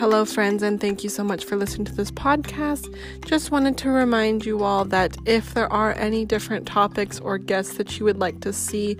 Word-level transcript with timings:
Hello, 0.00 0.24
friends, 0.24 0.62
and 0.62 0.80
thank 0.80 1.04
you 1.04 1.10
so 1.10 1.22
much 1.22 1.44
for 1.44 1.56
listening 1.56 1.84
to 1.84 1.94
this 1.94 2.10
podcast. 2.10 2.88
Just 3.26 3.50
wanted 3.50 3.76
to 3.76 3.90
remind 3.90 4.46
you 4.46 4.64
all 4.64 4.86
that 4.86 5.14
if 5.26 5.52
there 5.52 5.70
are 5.70 5.92
any 5.92 6.24
different 6.24 6.66
topics 6.66 7.20
or 7.20 7.36
guests 7.36 7.76
that 7.76 7.98
you 7.98 8.06
would 8.06 8.18
like 8.18 8.40
to 8.40 8.50
see 8.50 8.96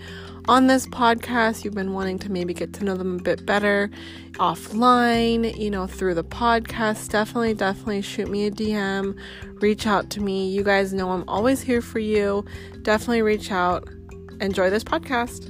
on 0.47 0.67
this 0.67 0.87
podcast, 0.89 1.65
you've 1.65 1.73
been 1.73 1.95
wanting 1.95 2.19
to 2.19 2.31
maybe 2.31 2.53
get 2.53 2.75
to 2.75 2.85
know 2.85 2.99
them 2.99 3.19
a 3.19 3.23
bit 3.23 3.47
better 3.47 3.91
offline, 4.33 5.57
you 5.57 5.71
know, 5.71 5.87
through 5.87 6.13
the 6.13 6.23
podcast, 6.23 7.09
definitely, 7.09 7.55
definitely 7.55 8.03
shoot 8.03 8.29
me 8.29 8.45
a 8.45 8.51
DM, 8.51 9.19
reach 9.63 9.87
out 9.87 10.11
to 10.11 10.21
me. 10.21 10.51
You 10.51 10.63
guys 10.63 10.93
know 10.93 11.13
I'm 11.13 11.27
always 11.27 11.63
here 11.63 11.81
for 11.81 11.99
you. 11.99 12.45
Definitely 12.83 13.23
reach 13.23 13.51
out. 13.51 13.89
Enjoy 14.43 14.69
this 14.69 14.85
podcast. 14.85 15.50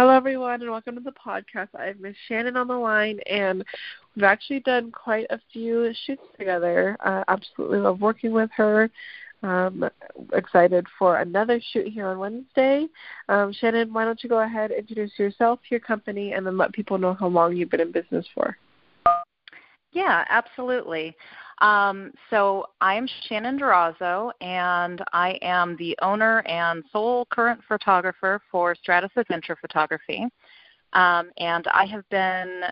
Hello, 0.00 0.16
everyone, 0.16 0.62
and 0.62 0.70
welcome 0.70 0.94
to 0.94 1.02
the 1.02 1.12
podcast. 1.12 1.68
I 1.78 1.84
have 1.84 2.00
Miss 2.00 2.16
Shannon 2.26 2.56
on 2.56 2.68
the 2.68 2.74
line, 2.74 3.20
and 3.26 3.62
we've 4.16 4.24
actually 4.24 4.60
done 4.60 4.90
quite 4.90 5.26
a 5.28 5.38
few 5.52 5.92
shoots 6.06 6.22
together. 6.38 6.96
Uh, 7.04 7.22
absolutely 7.28 7.80
love 7.80 8.00
working 8.00 8.32
with 8.32 8.48
her. 8.56 8.90
Um, 9.42 9.90
excited 10.32 10.86
for 10.98 11.18
another 11.18 11.60
shoot 11.70 11.88
here 11.88 12.06
on 12.06 12.18
Wednesday. 12.18 12.86
Um, 13.28 13.52
Shannon, 13.52 13.92
why 13.92 14.06
don't 14.06 14.24
you 14.24 14.30
go 14.30 14.40
ahead, 14.40 14.70
introduce 14.70 15.18
yourself, 15.18 15.60
your 15.68 15.80
company, 15.80 16.32
and 16.32 16.46
then 16.46 16.56
let 16.56 16.72
people 16.72 16.96
know 16.96 17.12
how 17.12 17.26
long 17.26 17.54
you've 17.54 17.68
been 17.68 17.82
in 17.82 17.92
business 17.92 18.24
for. 18.34 18.56
Yeah, 19.92 20.24
absolutely. 20.30 21.14
Um, 21.60 22.12
so 22.30 22.66
I 22.80 22.94
am 22.94 23.06
Shannon 23.28 23.58
Durazo, 23.58 24.32
and 24.40 25.02
I 25.12 25.38
am 25.42 25.76
the 25.76 25.96
owner 26.00 26.40
and 26.46 26.82
sole 26.90 27.26
current 27.26 27.60
photographer 27.68 28.40
for 28.50 28.74
Stratus 28.74 29.10
Adventure 29.16 29.56
Photography. 29.60 30.26
Um, 30.94 31.30
and 31.38 31.66
I 31.72 31.84
have 31.84 32.08
been 32.08 32.62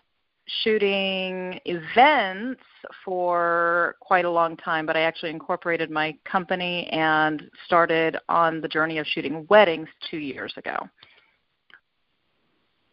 shooting 0.63 1.61
events 1.67 2.63
for 3.05 3.97
quite 4.01 4.25
a 4.25 4.31
long 4.31 4.57
time, 4.57 4.87
but 4.87 4.97
I 4.97 5.01
actually 5.03 5.31
incorporated 5.31 5.91
my 5.91 6.17
company 6.25 6.87
and 6.87 7.43
started 7.67 8.17
on 8.31 8.63
the 8.63 8.69
journey 8.69 8.99
of 8.99 9.07
shooting 9.07 9.47
weddings 9.51 9.89
two 10.11 10.17
years 10.17 10.53
ago. 10.57 10.77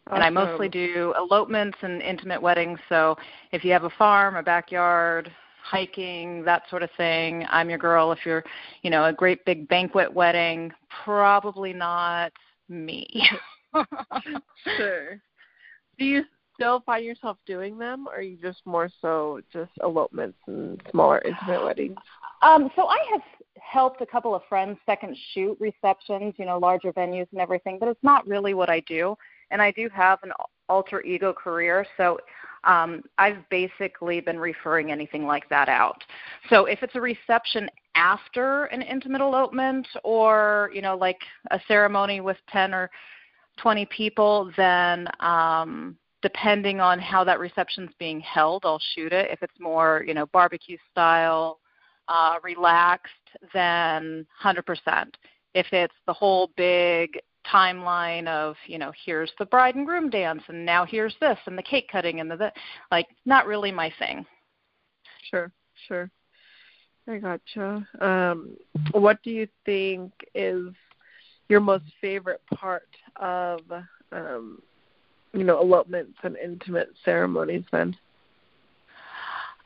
Awesome. 0.08 0.22
And 0.22 0.22
I 0.22 0.30
mostly 0.30 0.68
do 0.68 1.14
elopements 1.16 1.78
and 1.80 2.02
intimate 2.02 2.40
weddings. 2.40 2.78
So 2.88 3.16
if 3.52 3.64
you 3.64 3.72
have 3.72 3.84
a 3.84 3.90
farm, 3.90 4.36
a 4.36 4.42
backyard, 4.42 5.32
hiking, 5.70 6.44
that 6.44 6.62
sort 6.70 6.82
of 6.82 6.90
thing, 6.96 7.44
I'm 7.50 7.68
your 7.68 7.78
girl. 7.78 8.12
If 8.12 8.20
you're, 8.24 8.44
you 8.82 8.90
know, 8.90 9.04
a 9.04 9.12
great 9.12 9.44
big 9.44 9.68
banquet 9.68 10.12
wedding, 10.12 10.72
probably 11.04 11.72
not 11.72 12.32
me. 12.68 13.28
sure. 14.76 15.20
Do 15.98 16.04
you 16.04 16.24
still 16.54 16.80
find 16.86 17.04
yourself 17.04 17.36
doing 17.46 17.78
them, 17.78 18.06
or 18.08 18.16
are 18.16 18.22
you 18.22 18.36
just 18.36 18.60
more 18.64 18.88
so 19.00 19.40
just 19.52 19.70
elopements 19.82 20.38
and 20.46 20.80
smaller 20.90 21.20
intimate 21.24 21.64
weddings? 21.64 21.96
Um, 22.42 22.70
so 22.76 22.86
I 22.86 22.98
have 23.12 23.22
helped 23.60 24.00
a 24.00 24.06
couple 24.06 24.34
of 24.34 24.42
friends 24.48 24.78
second 24.86 25.16
shoot 25.32 25.56
receptions, 25.60 26.34
you 26.38 26.46
know, 26.46 26.58
larger 26.58 26.92
venues 26.92 27.26
and 27.32 27.40
everything, 27.40 27.78
but 27.78 27.88
it's 27.88 28.02
not 28.02 28.26
really 28.26 28.54
what 28.54 28.70
I 28.70 28.80
do. 28.80 29.16
And 29.50 29.60
I 29.60 29.70
do 29.70 29.88
have 29.94 30.18
an 30.22 30.32
alter 30.68 31.02
ego 31.02 31.32
career, 31.32 31.86
so 31.96 32.18
um, 32.66 33.02
I've 33.18 33.48
basically 33.48 34.20
been 34.20 34.38
referring 34.38 34.90
anything 34.90 35.24
like 35.24 35.48
that 35.48 35.68
out. 35.68 36.02
So 36.50 36.66
if 36.66 36.82
it's 36.82 36.96
a 36.96 37.00
reception 37.00 37.70
after 37.94 38.64
an 38.66 38.82
intimate 38.82 39.22
elopement 39.22 39.86
or, 40.04 40.70
you 40.74 40.82
know, 40.82 40.96
like 40.96 41.20
a 41.50 41.60
ceremony 41.66 42.20
with 42.20 42.36
10 42.50 42.74
or 42.74 42.90
20 43.58 43.86
people, 43.86 44.52
then 44.56 45.08
um, 45.20 45.96
depending 46.22 46.80
on 46.80 46.98
how 46.98 47.24
that 47.24 47.38
reception's 47.38 47.90
being 47.98 48.20
held, 48.20 48.64
I'll 48.64 48.82
shoot 48.94 49.12
it. 49.12 49.30
If 49.30 49.42
it's 49.42 49.58
more, 49.60 50.04
you 50.06 50.12
know, 50.12 50.26
barbecue 50.26 50.76
style, 50.90 51.60
uh, 52.08 52.34
relaxed, 52.42 53.12
then 53.54 54.26
100%. 54.42 55.14
If 55.54 55.66
it's 55.72 55.94
the 56.06 56.12
whole 56.12 56.50
big 56.56 57.18
timeline 57.52 58.26
of 58.26 58.56
you 58.66 58.78
know 58.78 58.92
here's 59.04 59.30
the 59.38 59.46
bride 59.46 59.74
and 59.74 59.86
groom 59.86 60.10
dance 60.10 60.42
and 60.48 60.64
now 60.64 60.84
here's 60.84 61.14
this 61.20 61.38
and 61.46 61.56
the 61.56 61.62
cake 61.62 61.88
cutting 61.90 62.20
and 62.20 62.30
the, 62.30 62.36
the 62.36 62.52
like 62.90 63.06
not 63.24 63.46
really 63.46 63.72
my 63.72 63.92
thing. 63.98 64.24
Sure 65.30 65.50
sure. 65.88 66.10
I 67.08 67.18
gotcha. 67.18 67.86
Um 68.00 68.56
what 68.92 69.22
do 69.22 69.30
you 69.30 69.48
think 69.64 70.12
is 70.34 70.68
your 71.48 71.60
most 71.60 71.84
favorite 72.00 72.42
part 72.54 72.88
of 73.16 73.60
um 74.12 74.60
you 75.32 75.44
know 75.44 75.60
elopements 75.60 76.18
and 76.22 76.36
intimate 76.36 76.88
ceremonies 77.04 77.64
then? 77.72 77.96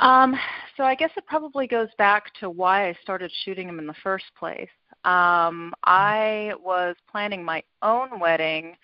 Um 0.01 0.35
so 0.77 0.85
i 0.85 0.95
guess 0.95 1.11
it 1.17 1.27
probably 1.27 1.67
goes 1.67 1.89
back 1.99 2.33
to 2.41 2.49
why 2.49 2.89
i 2.89 2.99
started 3.03 3.31
shooting 3.45 3.67
them 3.67 3.79
in 3.79 3.87
the 3.87 3.95
first 4.03 4.25
place 4.39 4.69
um, 5.05 5.73
I 5.85 6.53
was 6.63 6.97
planning 7.11 7.45
my 7.45 7.63
own 7.83 8.21
wedding 8.21 8.77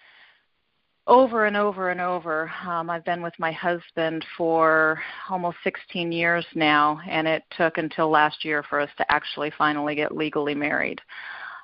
over 1.07 1.47
and 1.47 1.57
over 1.57 1.91
and 1.91 2.01
over. 2.01 2.51
Um, 2.67 2.91
I've 2.91 3.05
been 3.05 3.23
with 3.23 3.35
my 3.39 3.53
husband 3.53 4.25
for 4.37 5.01
almost 5.31 5.59
16 5.63 6.11
years 6.11 6.45
now, 6.55 7.01
and 7.09 7.29
it 7.29 7.45
took 7.57 7.79
until 7.79 8.11
last 8.11 8.45
year 8.45 8.65
for 8.65 8.81
us 8.81 8.91
to 8.99 9.13
actually 9.13 9.53
finally 9.57 9.95
get 9.95 10.17
legally 10.17 10.55
married. 10.55 11.01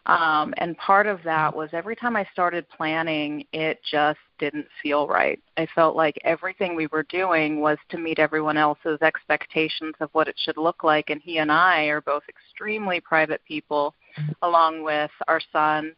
Um, 0.07 0.53
and 0.57 0.77
part 0.79 1.07
of 1.07 1.23
that 1.25 1.55
was 1.55 1.71
every 1.73 1.95
time 1.95 2.17
I 2.17 2.27
started 2.33 2.69
planning, 2.69 3.45
it 3.53 3.81
just 3.89 4.19
didn't 4.39 4.67
feel 4.83 5.07
right. 5.07 5.41
I 5.57 5.67
felt 5.75 5.95
like 5.95 6.19
everything 6.25 6.75
we 6.75 6.89
were 6.89 7.05
doing 7.05 7.61
was 7.61 7.79
to 7.91 7.99
meet 7.99 8.19
everyone 8.19 8.57
else's 8.57 9.01
expectations 9.01 9.95
of 10.01 10.11
what 10.13 10.27
it 10.27 10.35
should 10.39 10.57
look 10.57 10.83
like. 10.83 11.11
And 11.11 11.21
he 11.23 11.39
and 11.39 11.53
I 11.53 11.85
are 11.85 12.01
both 12.01 12.25
extremely 12.29 13.01
private 13.01 13.43
people, 13.47 13.95
along 14.43 14.83
with 14.83 15.11
our 15.29 15.41
son. 15.53 15.95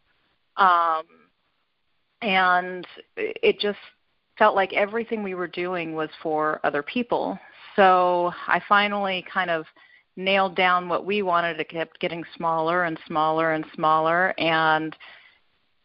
Um, 0.56 1.02
and 2.22 2.86
it 3.16 3.60
just 3.60 3.78
felt 4.38 4.54
like 4.54 4.72
everything 4.72 5.22
we 5.22 5.34
were 5.34 5.48
doing 5.48 5.94
was 5.94 6.08
for 6.22 6.60
other 6.64 6.82
people. 6.82 7.38
So 7.76 8.32
I 8.47 8.60
finally 8.69 9.24
kind 9.32 9.50
of 9.50 9.66
nailed 10.16 10.56
down 10.56 10.88
what 10.88 11.04
we 11.04 11.22
wanted. 11.22 11.60
It 11.60 11.69
kept 11.69 12.00
getting 12.00 12.24
smaller 12.36 12.84
and 12.84 12.98
smaller 13.06 13.53
and 13.53 13.64
smaller. 13.74 14.34
And 14.38 14.97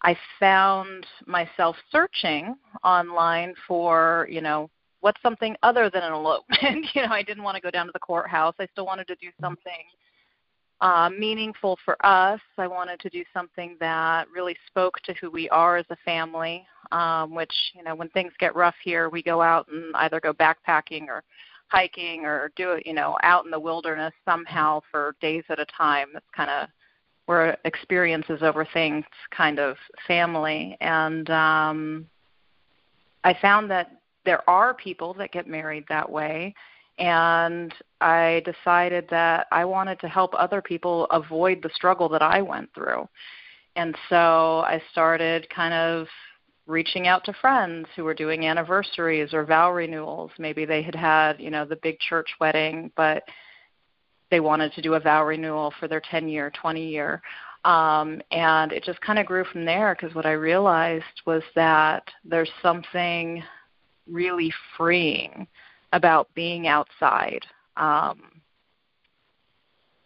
I 0.03 0.15
found 0.39 1.05
myself 1.25 1.75
searching 1.91 2.55
online 2.83 3.53
for, 3.67 4.27
you 4.31 4.41
know, 4.41 4.69
what's 5.01 5.21
something 5.21 5.55
other 5.63 5.89
than 5.89 6.03
an 6.03 6.13
elopement. 6.13 6.85
you 6.93 7.01
know, 7.01 7.11
I 7.11 7.23
didn't 7.23 7.43
want 7.43 7.55
to 7.55 7.61
go 7.61 7.71
down 7.71 7.85
to 7.87 7.91
the 7.91 7.99
courthouse. 7.99 8.55
I 8.59 8.67
still 8.71 8.85
wanted 8.85 9.07
to 9.07 9.15
do 9.15 9.29
something 9.41 9.73
uh, 10.81 11.09
meaningful 11.09 11.77
for 11.83 11.97
us. 12.05 12.39
I 12.57 12.67
wanted 12.67 12.99
to 13.01 13.09
do 13.09 13.23
something 13.33 13.75
that 13.79 14.27
really 14.33 14.55
spoke 14.67 14.99
to 15.01 15.13
who 15.15 15.29
we 15.29 15.49
are 15.49 15.77
as 15.77 15.85
a 15.89 15.97
family. 16.05 16.65
Um, 16.91 17.35
which 17.35 17.53
you 17.75 17.83
know, 17.83 17.93
when 17.93 18.09
things 18.09 18.33
get 18.39 18.55
rough 18.55 18.73
here, 18.83 19.09
we 19.09 19.21
go 19.21 19.43
out 19.43 19.67
and 19.67 19.95
either 19.97 20.19
go 20.19 20.33
backpacking 20.33 21.07
or 21.07 21.23
hiking 21.67 22.25
or 22.25 22.51
do 22.55 22.71
it, 22.71 22.85
you 22.85 22.93
know, 22.93 23.15
out 23.21 23.45
in 23.45 23.51
the 23.51 23.59
wilderness 23.59 24.13
somehow 24.25 24.81
for 24.91 25.15
days 25.21 25.43
at 25.49 25.59
a 25.59 25.65
time. 25.65 26.07
That's 26.13 26.25
kind 26.35 26.49
of 26.49 26.67
where 27.27 27.57
experiences 27.63 28.39
over 28.41 28.65
things 28.73 29.05
kind 29.29 29.59
of 29.59 29.77
family. 30.07 30.75
And 30.81 31.29
um, 31.29 32.07
I 33.23 33.35
found 33.39 33.69
that 33.69 33.91
there 34.25 34.47
are 34.49 34.73
people 34.73 35.13
that 35.13 35.31
get 35.31 35.47
married 35.47 35.85
that 35.89 36.09
way. 36.09 36.55
And 36.99 37.73
I 38.01 38.43
decided 38.45 39.07
that 39.09 39.47
I 39.51 39.65
wanted 39.65 39.99
to 40.01 40.07
help 40.07 40.33
other 40.37 40.61
people 40.61 41.05
avoid 41.05 41.61
the 41.63 41.69
struggle 41.73 42.09
that 42.09 42.21
I 42.21 42.41
went 42.41 42.73
through. 42.73 43.07
And 43.75 43.95
so 44.09 44.59
I 44.59 44.81
started 44.91 45.49
kind 45.49 45.73
of 45.73 46.07
reaching 46.67 47.07
out 47.07 47.23
to 47.25 47.33
friends 47.33 47.87
who 47.95 48.03
were 48.03 48.13
doing 48.13 48.45
anniversaries 48.45 49.33
or 49.33 49.45
vow 49.45 49.71
renewals. 49.71 50.31
Maybe 50.37 50.65
they 50.65 50.81
had 50.81 50.95
had, 50.95 51.39
you 51.39 51.49
know, 51.49 51.65
the 51.65 51.77
big 51.77 51.99
church 51.99 52.29
wedding, 52.39 52.91
but 52.95 53.23
they 54.29 54.39
wanted 54.39 54.73
to 54.73 54.81
do 54.81 54.93
a 54.93 54.99
vow 54.99 55.25
renewal 55.25 55.73
for 55.79 55.87
their 55.87 56.01
10 56.11 56.27
year, 56.27 56.51
20 56.61 56.85
year. 56.85 57.21
Um, 57.65 58.21
and 58.31 58.71
it 58.71 58.83
just 58.83 59.01
kind 59.01 59.19
of 59.19 59.25
grew 59.25 59.45
from 59.45 59.65
there 59.65 59.95
because 59.95 60.15
what 60.15 60.25
I 60.25 60.33
realized 60.33 61.21
was 61.25 61.43
that 61.55 62.03
there's 62.23 62.51
something 62.61 63.43
really 64.07 64.53
freeing 64.77 65.47
about 65.93 66.27
being 66.33 66.67
outside. 66.67 67.45
Um, 67.77 68.39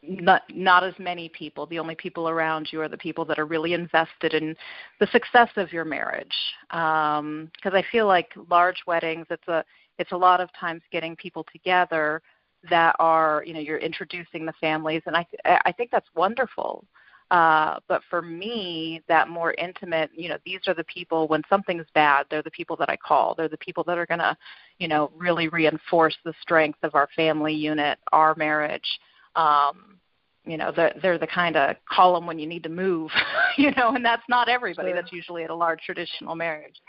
not 0.06 0.42
not 0.54 0.84
as 0.84 0.94
many 1.00 1.30
people. 1.30 1.66
The 1.66 1.80
only 1.80 1.96
people 1.96 2.28
around 2.28 2.70
you 2.72 2.82
are 2.82 2.90
the 2.90 2.98
people 2.98 3.24
that 3.26 3.40
are 3.40 3.46
really 3.46 3.74
invested 3.74 4.34
in 4.34 4.56
the 5.00 5.08
success 5.08 5.50
of 5.56 5.72
your 5.72 5.86
marriage. 5.86 6.36
Because 6.70 7.20
um, 7.20 7.52
I 7.64 7.84
feel 7.92 8.06
like 8.06 8.32
large 8.50 8.84
weddings, 8.86 9.26
it's 9.30 9.48
a 9.48 9.64
it's 9.98 10.12
a 10.12 10.18
lot 10.18 10.42
of 10.42 10.50
times 10.60 10.82
getting 10.92 11.16
people 11.16 11.46
together 11.52 12.22
that 12.70 12.96
are 13.00 13.44
you 13.46 13.54
know 13.54 13.60
you're 13.60 13.78
introducing 13.78 14.46
the 14.46 14.54
families, 14.60 15.02
and 15.06 15.16
I 15.16 15.26
I 15.46 15.72
think 15.72 15.90
that's 15.92 16.10
wonderful. 16.16 16.86
Uh, 17.34 17.80
but 17.88 18.04
for 18.12 18.22
me, 18.22 19.02
that 19.08 19.28
more 19.28 19.56
intimate, 19.56 20.12
you 20.14 20.30
know, 20.30 20.38
these 20.46 20.60
are 20.68 20.76
the 20.76 20.84
people 20.84 21.28
when 21.28 21.42
something's 21.50 21.88
bad, 21.96 22.28
they're 22.30 22.44
the 22.44 22.52
people 22.52 22.76
that 22.76 22.92
I 22.92 22.96
call. 22.96 23.34
They're 23.34 23.50
the 23.50 23.58
people 23.58 23.84
that 23.86 23.98
are 23.98 24.06
going 24.06 24.20
to, 24.20 24.38
you 24.78 24.88
know, 24.88 25.12
really 25.18 25.48
reinforce 25.48 26.16
the 26.24 26.34
strength 26.44 26.78
of 26.84 26.94
our 26.94 27.10
family 27.16 27.52
unit, 27.52 27.98
our 28.12 28.36
marriage. 28.36 28.88
Um, 29.36 29.98
you 30.46 30.58
know, 30.58 30.72
they're, 30.76 30.94
they're 31.02 31.18
the 31.18 31.26
kind 31.26 31.56
of 31.56 31.76
call 31.90 32.14
them 32.14 32.28
when 32.28 32.38
you 32.38 32.46
need 32.46 32.62
to 32.64 32.70
move, 32.70 33.10
you 33.58 33.72
know, 33.72 33.96
and 33.96 34.06
that's 34.06 34.22
not 34.30 34.48
everybody. 34.48 34.90
Sure. 34.90 35.02
That's 35.02 35.12
usually 35.12 35.44
at 35.44 35.50
a 35.50 35.56
large 35.56 35.82
traditional 35.82 36.36
marriage. 36.36 36.80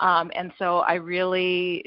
Um, 0.00 0.30
and 0.34 0.54
so 0.58 0.78
I 0.78 0.94
really 0.94 1.84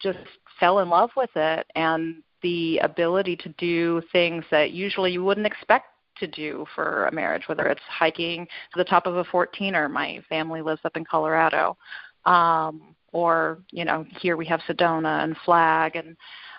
just 0.00 0.18
fell 0.58 0.78
in 0.78 0.88
love 0.88 1.10
with 1.14 1.30
it 1.36 1.66
and 1.74 2.22
the 2.40 2.78
ability 2.78 3.36
to 3.36 3.50
do 3.58 4.00
things 4.12 4.44
that 4.50 4.70
usually 4.70 5.12
you 5.12 5.22
wouldn't 5.22 5.46
expect 5.46 5.88
to 6.18 6.26
do 6.26 6.66
for 6.74 7.06
a 7.06 7.12
marriage, 7.12 7.44
whether 7.46 7.66
it's 7.66 7.80
hiking 7.88 8.46
to 8.46 8.78
the 8.78 8.84
top 8.84 9.06
of 9.06 9.16
a 9.16 9.24
14er. 9.24 9.90
My 9.90 10.20
family 10.28 10.62
lives 10.62 10.80
up 10.84 10.96
in 10.96 11.04
Colorado. 11.04 11.76
Um, 12.24 12.94
or, 13.12 13.58
you 13.70 13.84
know, 13.84 14.04
here 14.20 14.36
we 14.36 14.46
have 14.46 14.60
Sedona 14.68 15.22
and 15.22 15.36
Flag 15.44 15.96
and 15.96 16.16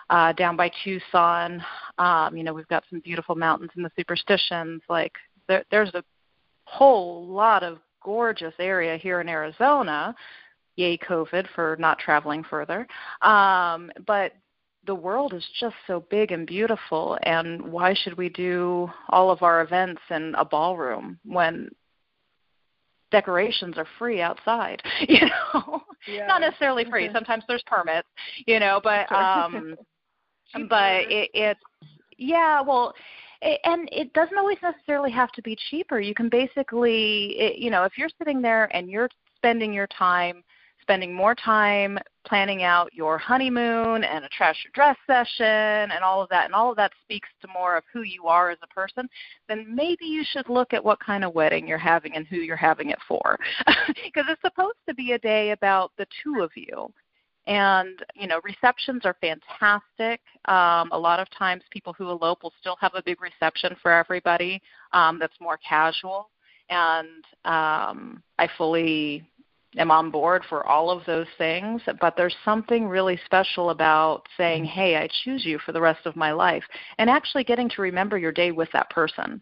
uh, 0.09 0.33
down 0.33 0.55
by 0.55 0.71
Tucson. 0.83 1.63
Um, 1.97 2.37
you 2.37 2.43
know, 2.43 2.53
we've 2.53 2.67
got 2.67 2.83
some 2.89 2.99
beautiful 2.99 3.35
mountains 3.35 3.71
and 3.75 3.83
the 3.83 3.91
superstitions. 3.97 4.81
Like 4.89 5.13
there, 5.47 5.63
there's 5.71 5.93
a 5.93 6.03
whole 6.65 7.27
lot 7.27 7.63
of 7.63 7.79
gorgeous 8.03 8.53
area 8.59 8.97
here 8.97 9.21
in 9.21 9.29
Arizona. 9.29 10.15
Yay, 10.77 10.97
COVID 10.97 11.47
for 11.55 11.75
not 11.79 11.99
traveling 11.99 12.43
further. 12.43 12.87
Um, 13.21 13.91
but 14.05 14.33
the 14.85 14.95
world 14.95 15.33
is 15.33 15.45
just 15.59 15.75
so 15.87 16.05
big 16.09 16.31
and 16.31 16.47
beautiful 16.47 17.17
and 17.23 17.61
why 17.61 17.93
should 17.93 18.17
we 18.17 18.29
do 18.29 18.89
all 19.09 19.31
of 19.31 19.41
our 19.41 19.61
events 19.61 20.01
in 20.09 20.33
a 20.37 20.45
ballroom 20.45 21.19
when 21.25 21.69
decorations 23.11 23.77
are 23.77 23.87
free 23.97 24.21
outside 24.21 24.81
you 25.07 25.21
know? 25.21 25.81
Yeah. 26.07 26.27
not 26.27 26.41
necessarily 26.41 26.85
free. 26.85 27.05
Mm-hmm. 27.05 27.15
sometimes 27.15 27.43
there's 27.47 27.63
permits 27.65 28.07
you 28.45 28.59
know 28.59 28.79
but 28.83 29.11
um 29.11 29.75
but 30.69 31.11
it 31.11 31.29
it's 31.33 31.59
yeah 32.17 32.61
well 32.61 32.93
it, 33.41 33.59
and 33.63 33.88
it 33.91 34.11
doesn't 34.13 34.38
always 34.38 34.57
necessarily 34.61 35.11
have 35.11 35.31
to 35.33 35.41
be 35.41 35.57
cheaper. 35.69 35.99
You 35.99 36.13
can 36.13 36.29
basically 36.29 37.35
it, 37.38 37.57
you 37.57 37.69
know 37.69 37.83
if 37.83 37.97
you're 37.97 38.09
sitting 38.17 38.41
there 38.41 38.73
and 38.75 38.89
you're 38.89 39.09
spending 39.35 39.73
your 39.73 39.88
time 39.88 40.43
spending 40.81 41.13
more 41.13 41.35
time 41.35 41.97
planning 42.25 42.63
out 42.63 42.94
your 42.94 43.18
honeymoon 43.18 44.04
and 44.04 44.25
a 44.25 44.30
trash 44.30 44.63
your 44.63 44.72
dress 44.74 44.98
session 45.07 45.45
and 45.92 46.04
all 46.04 46.22
of 46.22 46.30
that, 46.30 46.45
and 46.45 46.54
all 46.54 46.72
of 46.72 46.77
that 46.77 46.92
speaks 47.04 47.30
to 47.42 47.48
more 47.54 47.77
of 47.77 47.83
who 47.92 48.01
you 48.01 48.25
are 48.25 48.50
as 48.50 48.57
a 48.63 48.68
person, 48.68 49.07
then 49.48 49.66
maybe 49.74 50.06
you 50.06 50.24
should 50.25 50.50
look 50.50 50.74
at 50.74 50.83
what 50.83 51.00
kind 51.00 51.24
of 51.24 51.33
wedding 51.33 51.68
you're 51.68 51.77
having 51.77 52.16
and 52.16 52.27
who 52.27 52.38
you're 52.38 52.56
having 52.56 52.89
it 52.89 53.00
for. 53.07 53.38
Because 54.04 54.25
it's 54.30 54.42
supposed 54.42 54.77
to 54.88 54.95
be 54.95 55.12
a 55.12 55.19
day 55.19 55.51
about 55.51 55.92
the 55.98 56.07
two 56.24 56.42
of 56.42 56.51
you. 56.56 56.89
And, 57.48 58.04
you 58.16 58.27
know, 58.27 58.39
receptions 58.44 59.04
are 59.06 59.16
fantastic. 59.22 60.22
Um, 60.45 60.89
a 60.92 60.98
lot 60.98 61.19
of 61.19 61.27
times 61.38 61.63
people 61.69 61.94
who 61.94 62.10
elope 62.10 62.44
will 62.44 62.54
still 62.60 62.77
have 62.80 62.94
a 62.95 63.04
big 63.04 63.22
reception 63.22 63.75
for 63.81 63.92
everybody 63.92 64.62
um, 64.94 65.19
that's 65.19 65.39
more 65.39 65.60
casual. 65.68 66.30
And 66.69 67.24
um, 67.45 68.24
I 68.39 68.50
fully 68.57 69.24
am 69.77 69.92
on 69.92 70.12
board 70.12 70.44
for 70.48 70.66
all 70.66 70.89
of 70.89 71.06
those 71.06 71.27
things, 71.38 71.81
but 72.00 72.16
there's 72.16 72.36
something 72.44 72.88
really 72.88 73.19
special 73.25 73.69
about 73.69 74.24
saying, 74.38 74.63
mm-hmm. 74.63 74.80
hey, 74.80 74.98
I 74.98 75.10
choose 75.24 75.45
you 75.45 75.60
for 75.60 75.72
the 75.72 75.81
rest 75.81 76.06
of 76.06 76.16
my 76.16 76.31
life, 76.31 76.63
and 76.98 77.10
actually 77.10 77.44
getting 77.44 77.69
to 77.69 77.81
remember 77.81 78.18
your 78.18 78.31
day 78.31 78.51
with 78.51 78.69
that 78.74 78.89
person. 78.89 79.42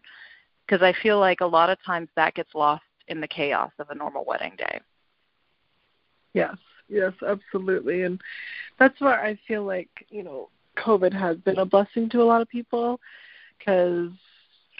Because 0.66 0.82
I 0.82 0.94
feel 1.02 1.20
like 1.20 1.40
a 1.40 1.46
lot 1.46 1.68
of 1.68 1.78
times 1.84 2.08
that 2.16 2.34
gets 2.34 2.54
lost 2.54 2.82
in 3.08 3.20
the 3.20 3.28
chaos 3.28 3.70
of 3.78 3.90
a 3.90 3.94
normal 3.94 4.24
wedding 4.26 4.54
day. 4.56 4.80
Yes, 6.32 6.56
yes, 6.88 7.12
absolutely. 7.26 8.02
And 8.02 8.20
that's 8.78 8.98
where 9.00 9.20
I 9.20 9.38
feel 9.46 9.64
like, 9.64 9.90
you 10.08 10.22
know, 10.22 10.48
COVID 10.78 11.12
has 11.12 11.36
been 11.38 11.58
a 11.58 11.66
blessing 11.66 12.08
to 12.10 12.22
a 12.22 12.24
lot 12.24 12.40
of 12.40 12.48
people 12.48 12.98
because 13.58 14.10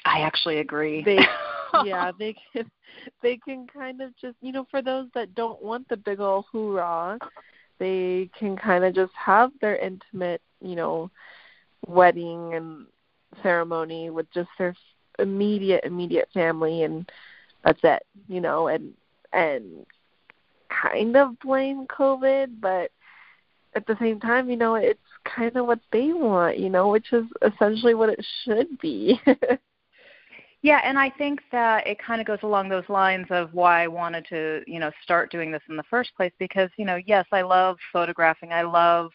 I 0.04 0.20
actually 0.20 0.58
agree. 0.58 1.02
They 1.04 1.18
yeah, 1.84 2.12
they 2.18 2.34
can 2.52 2.70
they 3.22 3.36
can 3.36 3.66
kind 3.66 4.00
of 4.00 4.16
just 4.20 4.36
you 4.40 4.52
know, 4.52 4.66
for 4.70 4.82
those 4.82 5.08
that 5.14 5.34
don't 5.34 5.62
want 5.62 5.88
the 5.88 5.96
big 5.96 6.20
old 6.20 6.44
hoorah, 6.50 7.18
they 7.78 8.30
can 8.38 8.56
kind 8.56 8.84
of 8.84 8.94
just 8.94 9.12
have 9.14 9.50
their 9.60 9.76
intimate, 9.76 10.42
you 10.60 10.76
know, 10.76 11.10
wedding 11.86 12.54
and 12.54 12.86
ceremony 13.42 14.10
with 14.10 14.30
just 14.32 14.48
their 14.58 14.74
immediate 15.18 15.84
immediate 15.84 16.28
family 16.32 16.82
and 16.82 17.10
that's 17.64 17.80
it, 17.82 18.02
you 18.28 18.40
know, 18.40 18.68
and 18.68 18.92
and 19.32 19.86
kind 20.68 21.16
of 21.16 21.38
blame 21.40 21.86
COVID, 21.86 22.60
but 22.60 22.90
at 23.74 23.86
the 23.86 23.96
same 24.00 24.20
time, 24.20 24.48
you 24.48 24.56
know, 24.56 24.76
it's 24.76 25.00
kind 25.24 25.56
of 25.56 25.66
what 25.66 25.80
they 25.92 26.12
want, 26.12 26.58
you 26.58 26.70
know, 26.70 26.88
which 26.88 27.12
is 27.12 27.24
essentially 27.42 27.94
what 27.94 28.08
it 28.08 28.24
should 28.44 28.78
be. 28.78 29.20
Yeah, 30.64 30.80
and 30.82 30.98
I 30.98 31.10
think 31.10 31.42
that 31.52 31.86
it 31.86 31.98
kind 31.98 32.22
of 32.22 32.26
goes 32.26 32.38
along 32.42 32.70
those 32.70 32.88
lines 32.88 33.26
of 33.28 33.52
why 33.52 33.82
I 33.82 33.86
wanted 33.86 34.24
to, 34.30 34.62
you 34.66 34.80
know, 34.80 34.90
start 35.02 35.30
doing 35.30 35.52
this 35.52 35.60
in 35.68 35.76
the 35.76 35.82
first 35.90 36.16
place 36.16 36.32
because, 36.38 36.70
you 36.78 36.86
know, 36.86 36.98
yes, 37.04 37.26
I 37.32 37.42
love 37.42 37.76
photographing. 37.92 38.50
I 38.50 38.62
love 38.62 39.10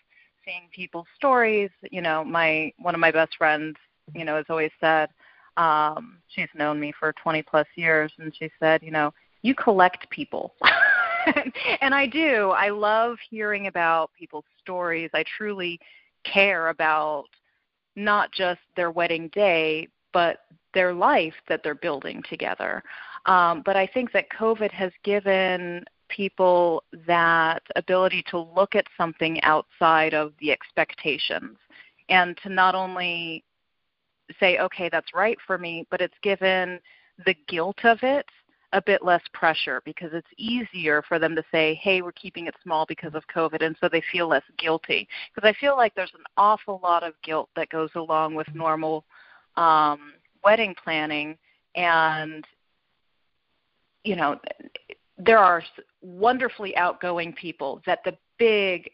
seeing 0.46 0.70
people's 0.72 1.08
stories. 1.16 1.72
You 1.90 2.04
know, 2.04 2.24
my 2.24 2.72
one 2.78 2.94
of 2.94 3.02
my 3.02 3.10
best 3.10 3.36
friends, 3.36 3.78
you 4.14 4.26
know, 4.26 4.36
has 4.36 4.46
always 4.48 4.70
said, 4.80 5.10
um, 5.58 6.20
she's 6.28 6.50
known 6.54 6.80
me 6.80 6.94
for 7.00 7.14
20 7.14 7.42
plus 7.42 7.66
years, 7.76 8.12
and 8.20 8.32
she 8.38 8.52
said, 8.60 8.84
you 8.84 8.92
know, 8.92 9.12
you 9.42 9.56
collect 9.56 10.08
people. 10.12 10.54
and 11.82 11.96
I 11.96 12.06
do. 12.06 12.52
I 12.52 12.70
love 12.70 13.18
hearing 13.28 13.66
about 13.66 14.12
people's 14.14 14.46
stories. 14.62 15.10
I 15.16 15.24
truly 15.36 15.80
care 16.24 16.70
about 16.70 17.26
not 17.96 18.32
just 18.32 18.62
their 18.76 18.92
wedding 18.92 19.30
day, 19.30 19.88
but 20.14 20.42
their 20.74 20.94
life 20.94 21.34
that 21.48 21.62
they're 21.64 21.76
building 21.76 22.24
together. 22.30 22.84
Um, 23.26 23.62
but 23.66 23.76
I 23.76 23.88
think 23.88 24.12
that 24.14 24.30
COVID 24.30 24.72
has 24.72 24.92
given 25.04 25.84
people 26.10 26.84
that 27.08 27.62
ability 27.76 28.24
to 28.30 28.40
look 28.40 28.76
at 28.76 28.86
something 28.98 29.42
outside 29.44 30.14
of 30.14 30.34
the 30.40 30.52
expectations 30.52 31.58
and 32.10 32.38
to 32.44 32.50
not 32.50 32.76
only 32.76 33.44
say, 34.40 34.58
okay, 34.60 34.90
that's 34.90 35.14
right 35.14 35.38
for 35.46 35.58
me, 35.58 35.86
but 35.90 36.02
it's 36.02 36.18
given 36.22 36.80
the 37.26 37.36
guilt 37.48 37.80
of 37.84 38.00
it 38.02 38.26
a 38.74 38.82
bit 38.82 39.04
less 39.04 39.22
pressure 39.34 39.82
because 39.84 40.12
it's 40.14 40.28
easier 40.38 41.02
for 41.08 41.18
them 41.18 41.36
to 41.36 41.44
say, 41.52 41.74
hey, 41.82 42.02
we're 42.02 42.12
keeping 42.12 42.46
it 42.46 42.56
small 42.62 42.86
because 42.88 43.16
of 43.16 43.24
COVID, 43.34 43.64
and 43.64 43.76
so 43.80 43.90
they 43.90 44.04
feel 44.12 44.28
less 44.28 44.44
guilty. 44.58 45.08
Because 45.34 45.48
I 45.48 45.60
feel 45.60 45.76
like 45.76 45.96
there's 45.96 46.14
an 46.14 46.24
awful 46.38 46.80
lot 46.84 47.04
of 47.04 47.14
guilt 47.24 47.50
that 47.56 47.70
goes 47.70 47.90
along 47.96 48.36
with 48.36 48.48
normal 48.54 49.06
um, 49.58 50.14
wedding 50.44 50.76
planning 50.84 51.38
and 51.76 52.46
you 54.04 54.16
know 54.16 54.40
there 55.18 55.38
are 55.38 55.62
wonderfully 56.02 56.76
outgoing 56.78 57.34
people 57.34 57.82
that 57.86 58.00
the 58.06 58.18
big 58.38 58.90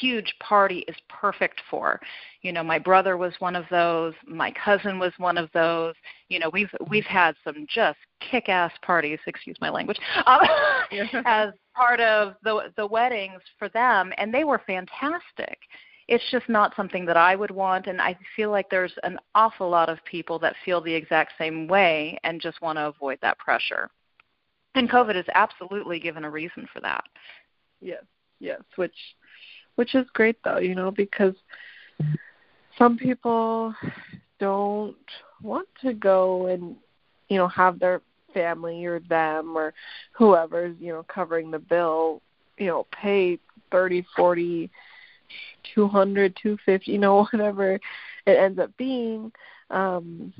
huge 0.00 0.34
party 0.40 0.78
is 0.88 0.96
perfect 1.08 1.60
for. 1.70 2.00
You 2.42 2.52
know 2.52 2.62
my 2.62 2.78
brother 2.78 3.16
was 3.16 3.32
one 3.38 3.56
of 3.56 3.64
those 3.70 4.14
my 4.26 4.52
cousin 4.52 4.98
was 4.98 5.12
one 5.18 5.38
of 5.38 5.50
those 5.52 5.94
you 6.28 6.38
know 6.38 6.50
we've 6.52 6.70
we've 6.88 7.04
had 7.04 7.34
some 7.44 7.66
just 7.68 7.98
kick 8.30 8.48
ass 8.48 8.72
parties 8.82 9.18
excuse 9.26 9.56
my 9.60 9.70
language 9.70 9.98
uh, 10.26 10.46
as 11.24 11.50
part 11.74 12.00
of 12.00 12.34
the 12.42 12.72
the 12.76 12.86
weddings 12.86 13.40
for 13.58 13.68
them 13.70 14.12
and 14.18 14.32
they 14.32 14.44
were 14.44 14.60
fantastic 14.66 15.58
it's 16.08 16.24
just 16.30 16.48
not 16.48 16.74
something 16.76 17.06
that 17.06 17.16
I 17.16 17.34
would 17.34 17.50
want. 17.50 17.86
And 17.86 18.00
I 18.00 18.16
feel 18.36 18.50
like 18.50 18.68
there's 18.70 18.92
an 19.02 19.18
awful 19.34 19.68
lot 19.68 19.88
of 19.88 20.04
people 20.04 20.38
that 20.40 20.54
feel 20.64 20.80
the 20.80 20.94
exact 20.94 21.32
same 21.38 21.66
way 21.66 22.18
and 22.24 22.40
just 22.40 22.60
want 22.60 22.78
to 22.78 22.86
avoid 22.86 23.18
that 23.22 23.38
pressure. 23.38 23.90
And 24.74 24.90
COVID 24.90 25.14
has 25.14 25.24
absolutely 25.34 25.98
given 26.00 26.24
a 26.24 26.30
reason 26.30 26.66
for 26.72 26.80
that. 26.80 27.04
Yes, 27.80 28.04
yes, 28.40 28.60
which 28.76 28.96
which 29.76 29.94
is 29.94 30.06
great 30.14 30.36
though, 30.44 30.58
you 30.58 30.74
know, 30.74 30.90
because 30.90 31.34
some 32.78 32.96
people 32.96 33.74
don't 34.40 34.96
want 35.42 35.68
to 35.82 35.92
go 35.92 36.46
and 36.46 36.76
you 37.28 37.36
know 37.38 37.48
have 37.48 37.78
their 37.78 38.00
family 38.32 38.84
or 38.84 39.00
them 39.00 39.56
or 39.56 39.72
whoever's 40.12 40.76
you 40.80 40.92
know 40.92 41.04
covering 41.04 41.50
the 41.50 41.58
bill 41.58 42.20
you 42.58 42.66
know 42.66 42.86
pay 42.90 43.38
thirty 43.70 44.04
forty 44.16 44.70
two 45.74 45.88
hundred, 45.88 46.36
two 46.40 46.58
fifty, 46.64 46.92
you 46.92 46.98
know, 46.98 47.24
whatever 47.30 47.74
it 47.74 47.80
ends 48.26 48.58
up 48.58 48.76
being. 48.76 49.32
Um, 49.70 50.32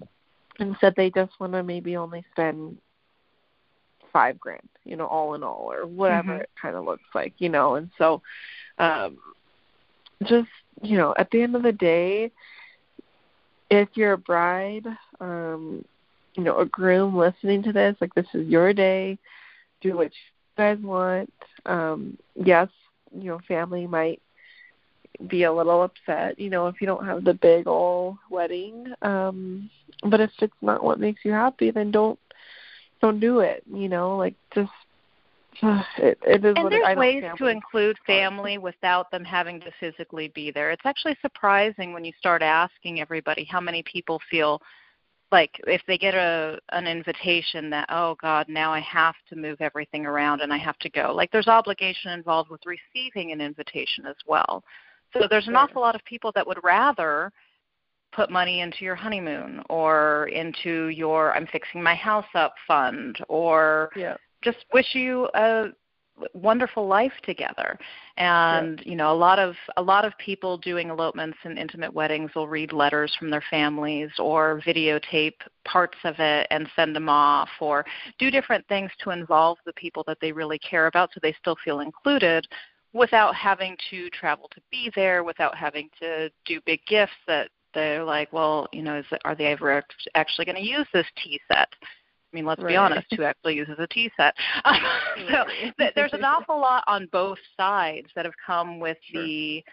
instead, 0.59 0.95
they 0.97 1.11
just 1.11 1.33
want 1.41 1.53
to 1.53 1.63
maybe 1.63 1.97
only 1.97 2.25
spend 2.33 2.79
five 4.13 4.39
grand, 4.39 4.69
you 4.85 4.97
know, 4.97 5.07
all 5.07 5.35
in 5.35 5.43
all, 5.43 5.71
or 5.73 5.87
whatever 5.87 6.33
mm-hmm. 6.33 6.43
it 6.43 6.51
kind 6.61 6.77
of 6.77 6.85
looks 6.85 7.03
like, 7.15 7.35
you 7.39 7.49
know. 7.49 7.75
And 7.75 7.91
so, 7.99 8.23
um, 8.79 9.19
just 10.25 10.49
you 10.83 10.97
know, 10.97 11.15
at 11.19 11.31
the 11.31 11.43
end 11.43 11.57
of 11.57 11.63
the 11.63 11.73
day, 11.73 12.31
if 13.71 13.89
you're 13.95 14.13
a 14.13 14.19
bride, 14.19 14.87
um, 15.21 15.85
you 16.35 16.43
know 16.43 16.59
a 16.59 16.67
groom 16.67 17.17
listening 17.17 17.63
to 17.63 17.73
this, 17.73 17.97
like 18.01 18.15
this 18.15 18.27
is 18.35 18.47
your 18.49 18.73
day. 18.73 19.19
Do 19.81 19.97
what 19.97 20.07
you 20.07 20.57
guys 20.57 20.79
want. 20.83 21.33
Um, 21.67 22.19
yes, 22.35 22.69
you 23.17 23.25
know, 23.25 23.41
family 23.47 23.87
might 23.87 24.21
be 25.29 25.45
a 25.45 25.53
little 25.53 25.83
upset, 25.83 26.39
you 26.39 26.51
know, 26.51 26.67
if 26.67 26.81
you 26.81 26.87
don't 26.87 27.07
have 27.07 27.25
the 27.25 27.35
big 27.35 27.67
old 27.67 28.17
wedding. 28.31 28.93
Um, 29.03 29.71
but 30.09 30.21
if 30.21 30.31
it's 30.41 30.53
not 30.61 30.83
what 30.83 31.01
makes 31.01 31.25
you 31.25 31.33
happy, 31.33 31.71
then 31.71 31.91
don't 31.91 32.19
don't 33.01 33.21
do 33.21 33.41
it. 33.41 33.63
You 33.73 33.89
know, 33.89 34.17
like 34.17 34.35
just 34.55 34.73
it, 35.63 36.19
it 36.27 36.45
is 36.45 36.55
and 36.57 36.71
there's 36.71 36.89
it, 36.89 36.99
ways 36.99 37.25
to 37.39 37.47
include 37.47 37.97
family 38.07 38.59
without 38.59 39.11
them 39.11 39.25
having 39.25 39.61
to 39.61 39.71
physically 39.79 40.29
be 40.35 40.51
there. 40.51 40.71
It's 40.71 40.85
actually 40.85 41.17
surprising 41.23 41.93
when 41.93 42.05
you 42.05 42.13
start 42.19 42.43
asking 42.43 43.01
everybody 43.01 43.45
how 43.45 43.61
many 43.61 43.83
people 43.83 44.21
feel 44.31 44.61
like 45.35 45.61
if 45.67 45.83
they 45.89 45.99
get 45.99 46.15
a 46.15 46.59
an 46.71 46.87
invitation 46.87 47.69
that 47.71 47.87
oh 47.89 48.15
god 48.21 48.47
now 48.49 48.73
i 48.73 48.79
have 48.81 49.17
to 49.29 49.35
move 49.35 49.61
everything 49.61 50.07
around 50.07 50.41
and 50.43 50.53
i 50.53 50.57
have 50.57 50.79
to 50.79 50.89
go 50.91 51.13
like 51.13 51.31
there's 51.33 51.49
obligation 51.49 52.13
involved 52.13 52.51
with 52.51 52.61
receiving 52.65 53.33
an 53.33 53.41
invitation 53.41 54.07
as 54.07 54.15
well 54.29 54.63
so 55.19 55.27
there's 55.29 55.49
an 55.49 55.57
awful 55.57 55.81
lot 55.81 55.95
of 55.95 56.05
people 56.05 56.33
that 56.35 56.47
would 56.47 56.63
rather 56.63 57.33
put 58.13 58.31
money 58.31 58.61
into 58.61 58.85
your 58.85 58.95
honeymoon 58.95 59.63
or 59.69 60.29
into 60.29 60.89
your 60.89 61.35
I'm 61.35 61.47
fixing 61.47 61.83
my 61.83 61.95
house 61.95 62.27
up 62.35 62.55
fund 62.67 63.19
or 63.29 63.91
yeah. 63.97 64.17
just 64.43 64.59
wish 64.73 64.95
you 64.95 65.29
a 65.35 65.69
wonderful 66.33 66.87
life 66.87 67.13
together 67.25 67.77
and 68.19 68.81
yeah. 68.85 68.91
you 68.91 68.97
know 68.97 69.13
a 69.13 69.17
lot 69.17 69.41
of 69.41 69.57
a 69.77 69.83
lot 69.83 70.05
of 70.05 70.13
people 70.19 70.57
doing 70.57 70.91
elopements 70.91 71.37
and 71.43 71.59
intimate 71.59 71.93
weddings 71.93 72.31
will 72.37 72.47
read 72.47 72.73
letters 72.73 73.15
from 73.19 73.31
their 73.31 73.43
families 73.51 74.09
or 74.21 74.63
videotape 74.65 75.35
parts 75.65 75.99
of 76.05 76.15
it 76.21 76.47
and 76.51 76.69
send 76.77 76.95
them 76.95 77.09
off 77.09 77.49
or 77.61 77.85
do 78.21 78.31
different 78.31 78.65
things 78.69 78.93
to 79.03 79.11
involve 79.11 79.59
the 79.67 79.73
people 79.73 80.05
that 80.07 80.19
they 80.21 80.31
really 80.31 80.59
care 80.61 80.87
about 80.87 81.11
so 81.13 81.19
they 81.21 81.35
still 81.41 81.57
feel 81.65 81.81
included 81.81 82.47
without 82.95 83.35
having 83.35 83.77
to 83.91 84.09
travel 84.11 84.49
to 84.55 84.61
be 84.71 84.91
there, 84.95 85.25
without 85.25 85.57
having 85.57 85.91
to 86.01 86.31
do 86.47 86.61
big 86.65 86.81
gifts 86.87 87.13
that 87.27 87.51
they're 87.75 88.05
like, 88.05 88.33
well, 88.33 88.69
you 88.73 88.83
know, 88.83 88.97
is 88.97 89.05
are 89.25 89.35
they 89.35 89.47
ever 89.47 89.83
actually 90.15 90.45
going 90.45 90.57
to 90.57 90.63
use 90.63 90.87
this 90.95 91.07
tea 91.23 91.41
set? 91.49 91.69
I 91.83 92.37
mean, 92.37 92.47
let's 92.47 92.63
right. 92.63 92.71
be 92.71 92.77
honest, 92.77 93.07
who 93.15 93.25
actually 93.25 93.57
uses 93.57 93.77
a 93.79 93.87
tea 93.89 94.11
set? 94.17 94.35
so 95.29 95.45
th- 95.79 95.93
there's 95.95 96.13
an 96.13 96.25
awful 96.25 96.59
lot 96.59 96.85
on 96.87 97.09
both 97.13 97.39
sides 97.57 98.09
that 98.15 98.25
have 98.25 98.35
come 98.45 98.79
with 98.79 98.97
sure. 99.13 99.23
the 99.23 99.65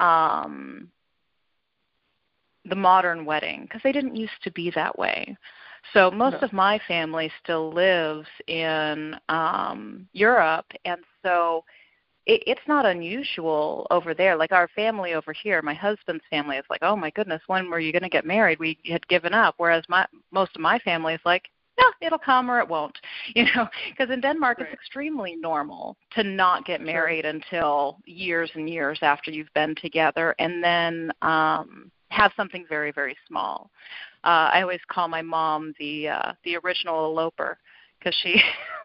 um, 0.00 0.88
the 2.64 2.74
modern 2.74 3.24
wedding 3.24 3.62
because 3.62 3.80
they 3.84 3.92
didn't 3.92 4.16
used 4.16 4.32
to 4.42 4.50
be 4.52 4.70
that 4.74 4.98
way. 4.98 5.36
So 5.92 6.10
most 6.10 6.34
no. 6.34 6.38
of 6.40 6.52
my 6.52 6.80
family 6.88 7.30
still 7.42 7.70
lives 7.72 8.26
in 8.48 9.16
um, 9.28 10.08
Europe, 10.12 10.66
and 10.84 11.00
so 11.22 11.62
it, 12.26 12.42
it's 12.46 12.66
not 12.66 12.86
unusual 12.86 13.86
over 13.90 14.14
there. 14.14 14.36
Like 14.36 14.52
our 14.52 14.68
family 14.68 15.14
over 15.14 15.32
here, 15.32 15.60
my 15.62 15.74
husband's 15.74 16.24
family 16.30 16.56
is 16.56 16.64
like, 16.70 16.82
oh 16.82 16.96
my 16.96 17.10
goodness, 17.10 17.42
when 17.46 17.70
were 17.70 17.80
you 17.80 17.92
going 17.92 18.02
to 18.02 18.08
get 18.08 18.26
married? 18.26 18.58
We 18.58 18.78
had 18.86 19.06
given 19.08 19.34
up. 19.34 19.54
Whereas 19.58 19.84
my 19.88 20.06
most 20.30 20.54
of 20.54 20.62
my 20.62 20.78
family 20.80 21.14
is 21.14 21.20
like, 21.24 21.44
no, 21.78 21.86
it'll 22.00 22.18
come 22.18 22.50
or 22.50 22.60
it 22.60 22.68
won't. 22.68 22.96
You 23.34 23.46
know, 23.56 23.68
because 23.90 24.12
in 24.12 24.20
Denmark 24.20 24.58
right. 24.58 24.68
it's 24.68 24.74
extremely 24.74 25.34
normal 25.34 25.96
to 26.12 26.22
not 26.22 26.66
get 26.66 26.80
married 26.80 27.24
until 27.24 27.98
years 28.04 28.50
and 28.54 28.68
years 28.68 28.98
after 29.02 29.30
you've 29.30 29.52
been 29.54 29.74
together, 29.74 30.34
and 30.38 30.62
then 30.62 31.10
um, 31.22 31.90
have 32.10 32.32
something 32.36 32.64
very 32.68 32.92
very 32.92 33.16
small. 33.26 33.70
Uh, 34.22 34.50
I 34.52 34.62
always 34.62 34.80
call 34.88 35.08
my 35.08 35.22
mom 35.22 35.74
the 35.80 36.08
uh, 36.08 36.32
the 36.44 36.56
original 36.58 37.04
eloper 37.04 37.58
because 38.04 38.18
she 38.22 38.40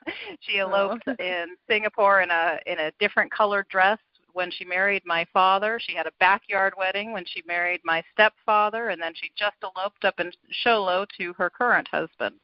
she 0.40 0.62
oh. 0.62 0.70
eloped 0.70 1.04
oh. 1.08 1.16
in 1.20 1.56
Singapore 1.70 2.22
in 2.22 2.32
a 2.32 2.60
in 2.66 2.80
a 2.80 2.92
different 3.00 3.32
colored 3.32 3.68
dress 3.70 4.00
when 4.34 4.52
she 4.52 4.64
married 4.64 5.02
my 5.06 5.26
father. 5.34 5.80
She 5.82 5.96
had 5.96 6.06
a 6.08 6.12
backyard 6.20 6.74
wedding 6.78 7.12
when 7.12 7.26
she 7.26 7.44
married 7.48 7.82
my 7.84 8.04
stepfather, 8.14 8.90
and 8.90 9.02
then 9.02 9.14
she 9.16 9.32
just 9.38 9.56
eloped 9.64 10.06
up 10.06 10.20
in 10.20 10.32
Show 10.64 10.84
Low 10.84 11.06
to 11.18 11.34
her 11.34 11.50
current 11.50 11.88
husband 11.92 12.36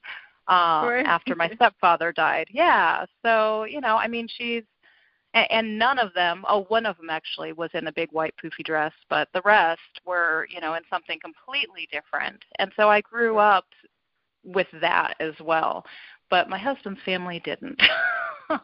uh, 0.47 0.83
right. 0.85 1.05
after 1.05 1.35
my 1.35 1.49
stepfather 1.55 2.11
died. 2.11 2.47
Yeah, 2.51 3.05
so 3.23 3.63
you 3.65 3.81
know, 3.81 3.97
I 3.97 4.07
mean, 4.07 4.27
she's 4.37 4.63
and, 5.33 5.47
and 5.51 5.79
none 5.79 5.99
of 5.99 6.13
them. 6.13 6.43
Oh, 6.49 6.63
one 6.67 6.85
of 6.85 6.97
them 6.97 7.09
actually 7.09 7.53
was 7.53 7.69
in 7.73 7.87
a 7.87 7.93
big 7.93 8.11
white 8.11 8.33
poofy 8.43 8.63
dress, 8.63 8.93
but 9.09 9.29
the 9.33 9.41
rest 9.45 9.81
were, 10.05 10.47
you 10.49 10.59
know, 10.59 10.73
in 10.73 10.83
something 10.89 11.19
completely 11.19 11.87
different. 11.91 12.43
And 12.59 12.71
so 12.75 12.89
I 12.89 13.01
grew 13.01 13.37
up 13.37 13.65
with 14.43 14.67
that 14.79 15.15
as 15.19 15.33
well 15.41 15.83
but 16.29 16.49
my 16.49 16.57
husband's 16.57 16.99
family 17.05 17.41
didn't. 17.43 17.79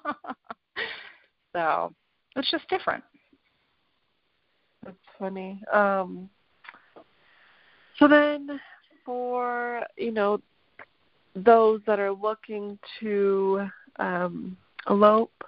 so 1.54 1.94
it's 2.36 2.52
just 2.52 2.68
different. 2.70 3.04
That's 4.84 4.98
funny. 5.20 5.62
Um, 5.72 6.30
so 8.00 8.08
then, 8.08 8.60
for 9.06 9.84
you 9.98 10.12
know 10.12 10.42
those 11.36 11.82
that 11.88 12.00
are 12.00 12.12
looking 12.12 12.78
to 13.00 13.68
um, 14.00 14.58
elope, 14.90 15.44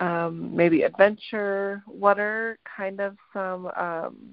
um, 0.00 0.54
maybe 0.56 0.82
adventure, 0.82 1.82
what 1.86 2.18
are 2.18 2.58
kind 2.76 3.00
of 3.00 3.16
some 3.32 3.66
um, 3.76 4.32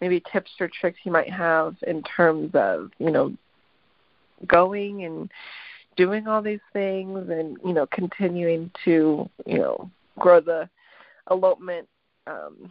maybe 0.00 0.22
tips 0.32 0.50
or 0.60 0.68
tricks 0.80 0.98
you 1.04 1.12
might 1.12 1.32
have 1.32 1.76
in 1.86 2.02
terms 2.02 2.50
of 2.54 2.90
you 2.98 3.10
know 3.10 3.32
going 4.46 5.04
and 5.04 5.30
doing 5.96 6.26
all 6.26 6.42
these 6.42 6.60
things 6.72 7.28
and 7.28 7.56
you 7.64 7.72
know 7.72 7.86
continuing 7.86 8.70
to 8.84 9.28
you 9.46 9.58
know 9.58 9.90
grow 10.18 10.40
the 10.40 10.68
elopement 11.30 11.86
um 12.26 12.70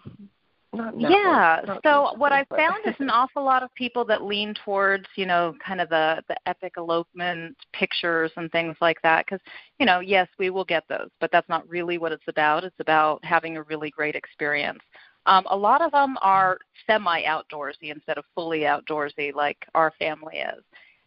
not 0.74 1.00
yeah. 1.00 1.62
not 1.66 1.80
so 1.84 2.14
what 2.18 2.32
i've 2.32 2.48
found 2.56 2.78
is 2.86 2.96
an 3.00 3.10
awful 3.10 3.44
lot 3.44 3.62
of 3.62 3.74
people 3.76 4.04
that 4.06 4.24
lean 4.24 4.54
towards 4.66 5.06
you 5.16 5.26
know 5.26 5.54
kind 5.66 5.80
of 5.82 5.90
the 5.90 6.22
the 6.30 6.36
epic 6.48 6.74
elopement 6.78 7.56
pictures 7.74 8.32
and 8.38 8.52
things 8.52 8.76
like 8.82 9.02
that 9.04 9.26
because 9.26 9.42
you 9.80 9.86
know 9.86 10.00
yes 10.00 10.28
we 10.40 10.50
will 10.50 10.66
get 10.66 10.84
those 10.90 11.10
but 11.20 11.32
that's 11.32 11.48
not 11.50 11.68
really 11.70 11.98
what 11.98 12.12
it's 12.12 12.28
about. 12.28 12.64
It's 12.64 12.80
about 12.80 13.24
having 13.24 13.58
a 13.58 13.64
really 13.64 13.90
great 13.92 14.16
experience. 14.16 14.80
Um, 15.28 15.46
a 15.50 15.56
lot 15.56 15.82
of 15.82 15.92
them 15.92 16.18
are 16.22 16.58
semi 16.88 17.24
outdoorsy 17.24 17.92
instead 17.92 18.18
of 18.18 18.26
fully 18.34 18.62
outdoorsy 18.62 19.34
like 19.34 19.58
our 19.76 19.94
family 20.00 20.38
is 20.38 20.64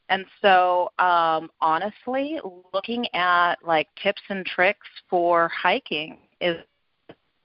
and 0.08 0.25
so, 0.42 0.90
um, 0.99 1.50
honestly, 1.61 2.38
looking 2.73 3.06
at 3.14 3.56
like 3.64 3.88
tips 4.02 4.23
and 4.28 4.44
tricks 4.44 4.87
for 5.08 5.49
hiking 5.49 6.18
is 6.40 6.56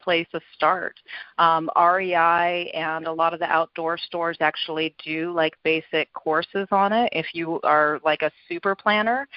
place 0.01 0.27
to 0.31 0.39
start. 0.55 0.99
Um, 1.37 1.69
REI 1.77 2.71
and 2.73 3.05
a 3.05 3.11
lot 3.11 3.33
of 3.33 3.39
the 3.39 3.45
outdoor 3.45 3.97
stores 3.97 4.37
actually 4.39 4.95
do 5.03 5.31
like 5.31 5.53
basic 5.63 6.11
courses 6.13 6.67
on 6.71 6.93
it 6.93 7.09
if 7.11 7.27
you 7.33 7.59
are 7.63 7.99
like 8.03 8.21
a 8.21 8.31
super 8.47 8.75
planner. 8.75 9.27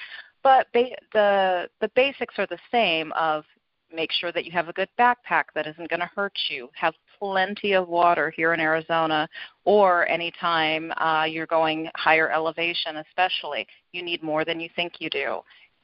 But 0.41 0.67
ba- 0.73 0.97
the 1.13 1.69
the 1.79 1.89
basics 1.95 2.35
are 2.37 2.47
the 2.47 2.59
same 2.71 3.11
of 3.13 3.45
make 3.93 4.11
sure 4.11 4.31
that 4.31 4.45
you 4.45 4.51
have 4.51 4.67
a 4.67 4.73
good 4.73 4.89
backpack 4.99 5.45
that 5.55 5.67
isn't 5.67 5.89
going 5.89 5.99
to 5.99 6.09
hurt 6.15 6.37
you. 6.49 6.69
Have 6.73 6.95
plenty 7.23 7.71
of 7.71 7.87
water 7.87 8.33
here 8.35 8.53
in 8.53 8.59
Arizona, 8.59 9.29
or 9.63 10.05
anytime 10.09 10.91
uh, 10.97 11.23
you're 11.23 11.45
going 11.45 11.89
higher 11.95 12.29
elevation, 12.29 12.97
especially, 12.97 13.65
you 13.93 14.03
need 14.03 14.21
more 14.21 14.43
than 14.43 14.59
you 14.59 14.69
think 14.75 14.93
you 14.99 15.09
do. 15.09 15.39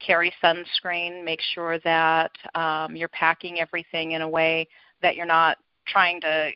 Carry 0.06 0.30
sunscreen. 0.44 1.24
Make 1.24 1.40
sure 1.54 1.78
that 1.78 2.30
um, 2.54 2.94
you're 2.94 3.08
packing 3.08 3.58
everything 3.58 4.12
in 4.12 4.20
a 4.20 4.28
way 4.28 4.68
that 5.00 5.16
you're 5.16 5.24
not 5.24 5.56
trying 5.86 6.20
to, 6.20 6.50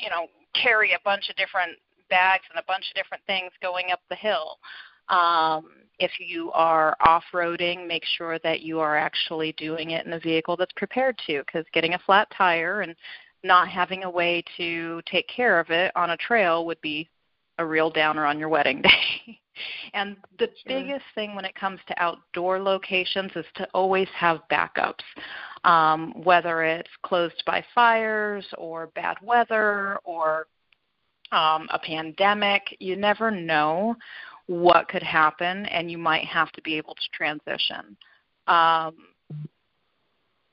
you 0.00 0.10
know, 0.10 0.26
carry 0.54 0.92
a 0.92 0.98
bunch 1.04 1.28
of 1.28 1.34
different 1.34 1.72
bags 2.08 2.44
and 2.50 2.60
a 2.60 2.64
bunch 2.68 2.84
of 2.88 2.94
different 2.94 3.24
things 3.26 3.50
going 3.60 3.86
up 3.90 4.00
the 4.10 4.16
hill. 4.16 4.58
Um, 5.08 5.70
if 5.98 6.12
you 6.20 6.52
are 6.52 6.96
off 7.00 7.24
roading, 7.34 7.88
make 7.88 8.04
sure 8.16 8.38
that 8.40 8.60
you 8.60 8.78
are 8.78 8.96
actually 8.96 9.52
doing 9.58 9.90
it 9.90 10.06
in 10.06 10.12
a 10.12 10.20
vehicle 10.20 10.56
that's 10.56 10.72
prepared 10.76 11.18
to, 11.26 11.42
because 11.44 11.64
getting 11.72 11.94
a 11.94 12.02
flat 12.06 12.28
tire 12.36 12.82
and 12.82 12.94
not 13.44 13.68
having 13.68 14.04
a 14.04 14.10
way 14.10 14.44
to 14.56 15.02
take 15.10 15.28
care 15.28 15.58
of 15.58 15.70
it 15.70 15.92
on 15.96 16.10
a 16.10 16.16
trail 16.16 16.66
would 16.66 16.80
be 16.80 17.08
a 17.58 17.64
real 17.64 17.90
downer 17.90 18.26
on 18.26 18.38
your 18.38 18.48
wedding 18.48 18.82
day. 18.82 19.38
and 19.94 20.16
the 20.38 20.46
sure. 20.46 20.54
biggest 20.80 21.04
thing 21.14 21.34
when 21.34 21.44
it 21.44 21.54
comes 21.54 21.80
to 21.88 22.02
outdoor 22.02 22.60
locations 22.60 23.30
is 23.36 23.44
to 23.54 23.68
always 23.74 24.08
have 24.16 24.40
backups. 24.50 25.04
Um, 25.64 26.12
whether 26.24 26.64
it's 26.64 26.90
closed 27.04 27.42
by 27.46 27.64
fires 27.72 28.44
or 28.58 28.88
bad 28.88 29.16
weather 29.22 29.98
or 30.02 30.48
um, 31.30 31.68
a 31.70 31.78
pandemic, 31.78 32.76
you 32.80 32.96
never 32.96 33.30
know 33.30 33.94
what 34.46 34.88
could 34.88 35.04
happen, 35.04 35.66
and 35.66 35.90
you 35.90 35.98
might 35.98 36.24
have 36.24 36.50
to 36.52 36.62
be 36.62 36.76
able 36.76 36.94
to 36.94 37.08
transition. 37.12 37.96
Um, 38.48 38.96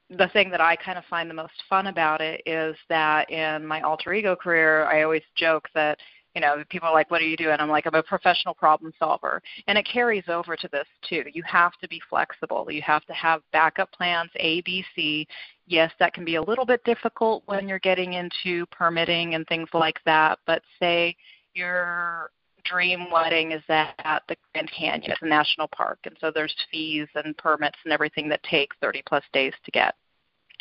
the 0.09 0.29
thing 0.29 0.49
that 0.51 0.61
I 0.61 0.75
kind 0.75 0.97
of 0.97 1.05
find 1.05 1.29
the 1.29 1.35
most 1.35 1.53
fun 1.69 1.87
about 1.87 2.21
it 2.21 2.41
is 2.45 2.75
that 2.89 3.29
in 3.29 3.65
my 3.65 3.81
alter 3.81 4.13
ego 4.13 4.35
career, 4.35 4.85
I 4.85 5.03
always 5.03 5.23
joke 5.35 5.69
that 5.75 5.99
you 6.35 6.41
know, 6.41 6.63
people 6.69 6.87
are 6.87 6.93
like, 6.93 7.09
"What 7.09 7.21
are 7.21 7.25
you 7.25 7.35
doing?" 7.35 7.57
I'm 7.59 7.69
like, 7.69 7.85
"I'm 7.87 7.95
a 7.95 8.03
professional 8.03 8.53
problem 8.53 8.93
solver," 8.99 9.41
and 9.67 9.77
it 9.77 9.85
carries 9.85 10.29
over 10.29 10.55
to 10.55 10.67
this 10.67 10.87
too. 11.01 11.25
You 11.33 11.43
have 11.43 11.75
to 11.79 11.87
be 11.87 11.99
flexible. 12.09 12.67
You 12.71 12.81
have 12.83 13.03
to 13.05 13.13
have 13.13 13.41
backup 13.51 13.91
plans 13.91 14.29
A, 14.35 14.61
B, 14.61 14.85
C. 14.95 15.27
Yes, 15.65 15.91
that 15.99 16.13
can 16.13 16.25
be 16.25 16.35
a 16.35 16.41
little 16.41 16.65
bit 16.65 16.83
difficult 16.83 17.43
when 17.47 17.67
you're 17.67 17.79
getting 17.79 18.13
into 18.13 18.65
permitting 18.67 19.35
and 19.35 19.45
things 19.47 19.69
like 19.73 19.99
that. 20.05 20.39
But 20.45 20.61
say 20.79 21.15
your 21.55 22.31
dream 22.63 23.11
wedding 23.11 23.51
is 23.51 23.63
at 23.69 24.23
the 24.27 24.35
Grand 24.53 24.71
Canyon, 24.71 25.11
it's 25.11 25.21
a 25.21 25.25
national 25.25 25.67
park, 25.67 25.99
and 26.05 26.15
so 26.19 26.31
there's 26.31 26.55
fees 26.71 27.07
and 27.15 27.37
permits 27.37 27.77
and 27.83 27.93
everything 27.93 28.29
that 28.29 28.41
take 28.43 28.69
30 28.81 29.03
plus 29.07 29.23
days 29.33 29.53
to 29.65 29.71
get, 29.71 29.95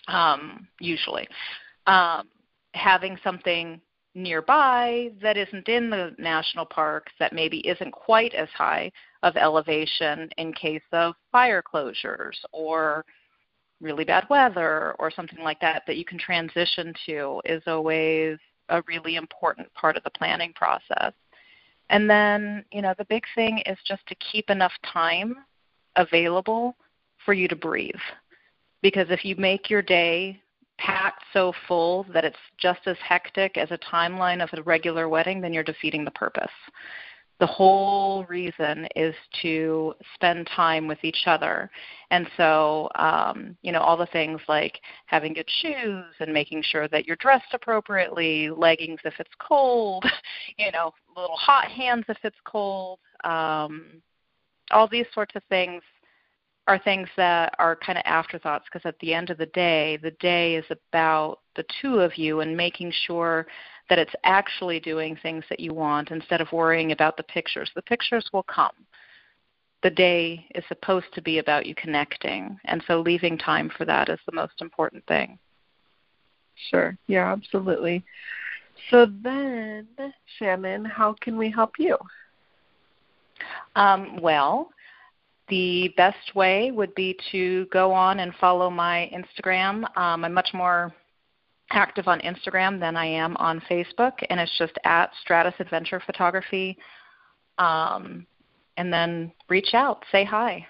um, 0.08 0.66
usually. 0.80 1.28
Um, 1.86 2.28
having 2.74 3.18
something 3.24 3.80
nearby 4.14 5.10
that 5.22 5.36
isn't 5.36 5.68
in 5.68 5.90
the 5.90 6.14
national 6.18 6.66
park 6.66 7.08
that 7.18 7.32
maybe 7.32 7.58
isn't 7.66 7.92
quite 7.92 8.34
as 8.34 8.48
high 8.50 8.90
of 9.22 9.36
elevation 9.36 10.28
in 10.38 10.52
case 10.52 10.82
of 10.92 11.14
fire 11.30 11.62
closures 11.62 12.36
or 12.52 13.04
really 13.80 14.04
bad 14.04 14.26
weather 14.28 14.94
or 14.98 15.10
something 15.10 15.42
like 15.42 15.60
that 15.60 15.82
that 15.86 15.96
you 15.96 16.04
can 16.04 16.18
transition 16.18 16.92
to 17.06 17.40
is 17.44 17.62
always 17.66 18.38
a 18.70 18.82
really 18.86 19.16
important 19.16 19.72
part 19.74 19.96
of 19.96 20.02
the 20.04 20.10
planning 20.10 20.52
process. 20.54 21.12
And 21.90 22.08
then, 22.08 22.64
you 22.70 22.82
know, 22.82 22.94
the 22.98 23.04
big 23.06 23.24
thing 23.34 23.62
is 23.66 23.78
just 23.86 24.06
to 24.08 24.14
keep 24.16 24.50
enough 24.50 24.72
time 24.92 25.36
available 25.96 26.76
for 27.24 27.34
you 27.34 27.48
to 27.48 27.56
breathe. 27.56 27.94
Because 28.82 29.06
if 29.10 29.24
you 29.24 29.36
make 29.36 29.70
your 29.70 29.82
day 29.82 30.40
packed 30.78 31.24
so 31.32 31.52
full 31.66 32.06
that 32.12 32.24
it's 32.24 32.36
just 32.58 32.80
as 32.86 32.96
hectic 33.06 33.56
as 33.56 33.70
a 33.70 33.78
timeline 33.78 34.42
of 34.42 34.48
a 34.52 34.62
regular 34.62 35.08
wedding, 35.08 35.40
then 35.40 35.52
you're 35.52 35.64
defeating 35.64 36.04
the 36.04 36.10
purpose. 36.12 36.50
The 37.40 37.46
whole 37.46 38.24
reason 38.24 38.88
is 38.96 39.14
to 39.42 39.94
spend 40.14 40.48
time 40.54 40.88
with 40.88 40.98
each 41.04 41.24
other. 41.26 41.70
And 42.10 42.26
so, 42.36 42.88
um, 42.96 43.56
you 43.62 43.70
know, 43.70 43.80
all 43.80 43.96
the 43.96 44.06
things 44.06 44.40
like 44.48 44.80
having 45.06 45.34
good 45.34 45.48
shoes 45.62 46.04
and 46.18 46.32
making 46.32 46.64
sure 46.64 46.88
that 46.88 47.06
you're 47.06 47.16
dressed 47.16 47.54
appropriately, 47.54 48.50
leggings 48.50 49.00
if 49.04 49.14
it's 49.20 49.30
cold, 49.38 50.04
you 50.58 50.72
know, 50.72 50.92
little 51.16 51.36
hot 51.36 51.68
hands 51.68 52.04
if 52.08 52.18
it's 52.24 52.36
cold, 52.44 52.98
um, 53.22 54.02
all 54.70 54.88
these 54.88 55.06
sorts 55.14 55.34
of 55.36 55.42
things 55.48 55.82
are 56.66 56.78
things 56.78 57.08
that 57.16 57.54
are 57.58 57.76
kind 57.76 57.96
of 57.96 58.02
afterthoughts 58.04 58.66
because 58.70 58.86
at 58.86 58.98
the 59.00 59.14
end 59.14 59.30
of 59.30 59.38
the 59.38 59.46
day, 59.46 59.98
the 60.02 60.10
day 60.20 60.54
is 60.54 60.66
about 60.70 61.38
the 61.56 61.64
two 61.80 61.98
of 62.00 62.16
you 62.18 62.40
and 62.40 62.54
making 62.54 62.92
sure 63.06 63.46
that 63.88 63.98
it's 63.98 64.14
actually 64.24 64.80
doing 64.80 65.16
things 65.16 65.44
that 65.48 65.60
you 65.60 65.72
want 65.72 66.10
instead 66.10 66.40
of 66.40 66.52
worrying 66.52 66.92
about 66.92 67.16
the 67.16 67.22
pictures. 67.22 67.70
The 67.74 67.82
pictures 67.82 68.28
will 68.32 68.42
come. 68.44 68.72
The 69.82 69.90
day 69.90 70.46
is 70.54 70.64
supposed 70.68 71.06
to 71.14 71.22
be 71.22 71.38
about 71.38 71.66
you 71.66 71.74
connecting, 71.74 72.58
and 72.64 72.82
so 72.86 73.00
leaving 73.00 73.38
time 73.38 73.70
for 73.76 73.84
that 73.84 74.08
is 74.08 74.18
the 74.26 74.34
most 74.34 74.60
important 74.60 75.06
thing. 75.06 75.38
Sure. 76.70 76.98
Yeah, 77.06 77.32
absolutely. 77.32 78.04
So 78.90 79.06
then, 79.22 79.86
Shannon, 80.38 80.84
how 80.84 81.14
can 81.20 81.36
we 81.36 81.50
help 81.50 81.72
you? 81.78 81.96
Um, 83.76 84.20
well, 84.20 84.70
the 85.48 85.92
best 85.96 86.34
way 86.34 86.70
would 86.70 86.94
be 86.94 87.16
to 87.32 87.66
go 87.66 87.92
on 87.92 88.20
and 88.20 88.34
follow 88.40 88.70
my 88.70 89.10
Instagram. 89.14 89.84
Um, 89.96 90.24
I'm 90.24 90.34
much 90.34 90.50
more 90.52 90.92
active 91.70 92.08
on 92.08 92.20
Instagram 92.20 92.80
than 92.80 92.96
I 92.96 93.06
am 93.06 93.36
on 93.36 93.60
Facebook, 93.70 94.12
and 94.30 94.40
it's 94.40 94.56
just 94.58 94.78
at 94.84 95.10
Stratus 95.22 95.54
Adventure 95.58 96.00
Photography. 96.04 96.78
Um, 97.58 98.26
and 98.76 98.92
then 98.92 99.32
reach 99.48 99.74
out, 99.74 100.04
say 100.12 100.24
hi. 100.24 100.66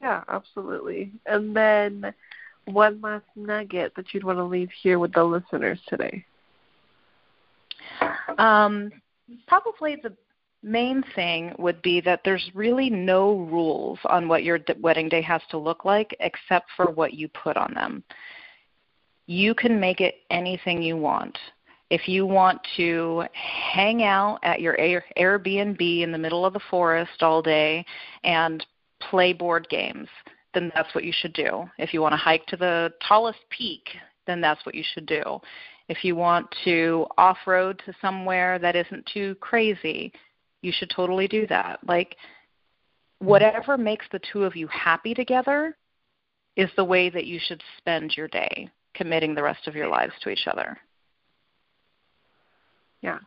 Yeah, 0.00 0.24
absolutely. 0.28 1.12
And 1.26 1.54
then 1.54 2.14
one 2.64 3.00
last 3.00 3.26
nugget 3.36 3.94
that 3.96 4.12
you'd 4.12 4.24
want 4.24 4.38
to 4.38 4.44
leave 4.44 4.70
here 4.82 4.98
with 4.98 5.12
the 5.12 5.24
listeners 5.24 5.78
today. 5.88 6.24
Um, 8.38 8.90
probably 9.46 9.96
the 10.02 10.14
main 10.62 11.04
thing 11.14 11.54
would 11.58 11.80
be 11.82 12.00
that 12.00 12.20
there's 12.24 12.50
really 12.54 12.90
no 12.90 13.36
rules 13.36 13.98
on 14.04 14.28
what 14.28 14.44
your 14.44 14.58
wedding 14.80 15.08
day 15.08 15.22
has 15.22 15.42
to 15.50 15.58
look 15.58 15.84
like 15.84 16.16
except 16.20 16.68
for 16.76 16.86
what 16.90 17.14
you 17.14 17.28
put 17.28 17.56
on 17.56 17.72
them. 17.74 18.02
You 19.28 19.54
can 19.54 19.78
make 19.78 20.00
it 20.00 20.22
anything 20.30 20.82
you 20.82 20.96
want. 20.96 21.36
If 21.90 22.08
you 22.08 22.24
want 22.24 22.60
to 22.78 23.24
hang 23.34 24.02
out 24.02 24.38
at 24.42 24.62
your 24.62 24.74
Airbnb 24.76 26.02
in 26.02 26.10
the 26.10 26.16
middle 26.16 26.46
of 26.46 26.54
the 26.54 26.60
forest 26.70 27.22
all 27.22 27.42
day 27.42 27.84
and 28.24 28.64
play 29.10 29.34
board 29.34 29.68
games, 29.68 30.08
then 30.54 30.72
that's 30.74 30.94
what 30.94 31.04
you 31.04 31.12
should 31.12 31.34
do. 31.34 31.68
If 31.76 31.92
you 31.92 32.00
want 32.00 32.14
to 32.14 32.16
hike 32.16 32.46
to 32.46 32.56
the 32.56 32.90
tallest 33.06 33.40
peak, 33.50 33.82
then 34.26 34.40
that's 34.40 34.64
what 34.64 34.74
you 34.74 34.82
should 34.94 35.04
do. 35.04 35.40
If 35.90 36.04
you 36.04 36.16
want 36.16 36.46
to 36.64 37.06
off 37.18 37.36
road 37.46 37.82
to 37.84 37.92
somewhere 38.00 38.58
that 38.58 38.76
isn't 38.76 39.10
too 39.12 39.34
crazy, 39.40 40.10
you 40.62 40.72
should 40.72 40.88
totally 40.88 41.28
do 41.28 41.46
that. 41.48 41.80
Like, 41.86 42.16
whatever 43.18 43.76
makes 43.76 44.06
the 44.10 44.20
two 44.32 44.44
of 44.44 44.56
you 44.56 44.68
happy 44.68 45.12
together 45.12 45.76
is 46.56 46.70
the 46.76 46.84
way 46.84 47.10
that 47.10 47.26
you 47.26 47.38
should 47.38 47.62
spend 47.76 48.16
your 48.16 48.28
day, 48.28 48.70
committing 48.98 49.34
the 49.34 49.42
rest 49.42 49.66
of 49.66 49.74
your 49.74 49.88
lives 49.88 50.12
to 50.22 50.28
each 50.28 50.46
other. 50.46 50.76
Yeah, 53.00 53.20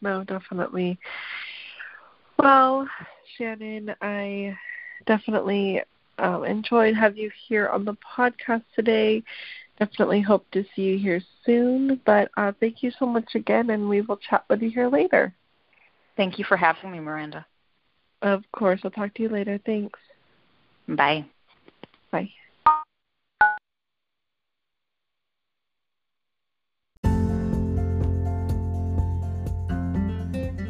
no, 0.00 0.24
definitely. 0.24 0.98
Well, 2.38 2.88
Shannon, 3.36 3.94
I 4.00 4.56
definitely 5.06 5.82
um, 6.18 6.44
enjoyed 6.44 6.94
having 6.94 7.18
you 7.18 7.30
here 7.48 7.68
on 7.68 7.84
the 7.84 7.96
podcast 8.16 8.64
today. 8.74 9.22
Definitely 9.78 10.22
hope 10.22 10.50
to 10.52 10.64
see 10.74 10.82
you 10.82 10.98
here 10.98 11.20
soon. 11.44 12.00
But 12.06 12.30
uh, 12.36 12.52
thank 12.60 12.82
you 12.82 12.90
so 12.98 13.06
much 13.06 13.34
again, 13.34 13.70
and 13.70 13.88
we 13.88 14.00
will 14.00 14.16
chat 14.16 14.44
with 14.48 14.62
you 14.62 14.70
here 14.70 14.88
later. 14.88 15.34
Thank 16.16 16.38
you 16.38 16.44
for 16.44 16.56
having 16.56 16.92
me, 16.92 17.00
Miranda. 17.00 17.44
Of 18.22 18.42
course. 18.52 18.80
I'll 18.84 18.90
talk 18.90 19.14
to 19.14 19.22
you 19.22 19.28
later. 19.28 19.60
Thanks. 19.66 19.98
Bye. 20.88 21.26
Bye. 22.10 22.30